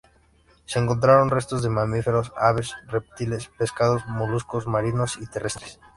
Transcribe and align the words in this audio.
Se 0.65 0.79
encontraron 0.79 1.29
restos 1.29 1.61
de 1.61 1.69
mamíferos, 1.69 2.33
aves, 2.35 2.73
reptiles, 2.87 3.49
pescados, 3.59 4.03
moluscos 4.07 4.65
marinos 4.65 5.19
y 5.21 5.27
terrestres. 5.27 5.79